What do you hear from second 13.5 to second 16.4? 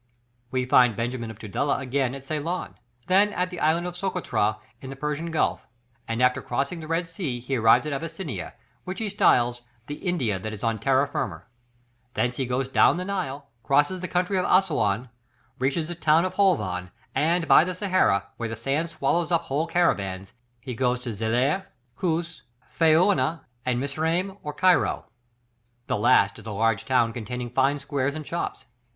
crosses the country of Assouan, reaches the town of